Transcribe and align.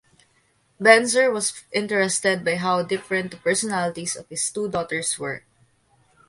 Benzer 0.81 1.31
was 1.31 1.63
interested 1.71 2.43
by 2.43 2.55
how 2.55 2.81
different 2.81 3.29
the 3.29 3.37
personalities 3.37 4.15
of 4.15 4.27
his 4.29 4.49
two 4.49 4.67
daughters 4.67 5.19
were. 5.19 5.43